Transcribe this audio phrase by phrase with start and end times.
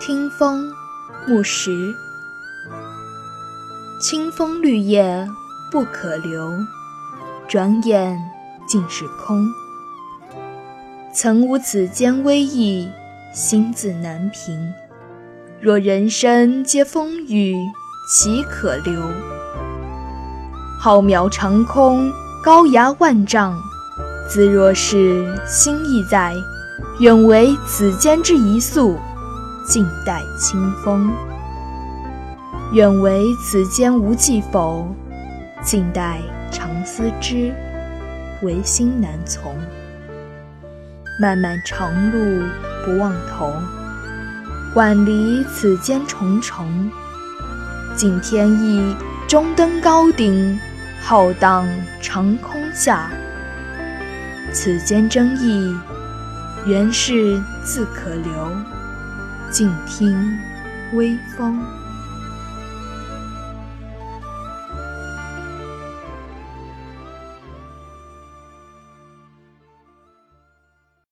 [0.00, 0.72] 听风，
[1.28, 1.94] 木石。
[4.00, 5.28] 清风绿叶
[5.70, 6.50] 不可留，
[7.46, 8.18] 转眼
[8.66, 9.46] 尽是空。
[11.14, 12.90] 曾无此间微意，
[13.32, 14.72] 心自难平。
[15.60, 17.54] 若人生皆风雨，
[18.08, 19.00] 岂可留？
[20.80, 22.10] 浩渺长空，
[22.42, 23.54] 高崖万丈，
[24.26, 26.34] 自若是心意在，
[26.98, 28.98] 愿为此间之一粟。
[29.68, 31.12] 静待清风，
[32.72, 34.88] 愿为此间无计否？
[35.62, 36.18] 静待
[36.50, 37.52] 长思之，
[38.42, 39.54] 唯心难从。
[41.20, 42.42] 漫漫长路
[42.86, 43.52] 不忘头，
[44.74, 46.90] 万里此间重重。
[47.94, 48.96] 尽天意，
[49.28, 50.58] 终登高顶，
[51.00, 51.66] 浩荡
[52.00, 53.10] 长空下。
[54.52, 55.74] 此间争议，
[56.66, 58.50] 原是自可留。
[59.50, 60.38] 静听
[60.92, 61.60] 微风。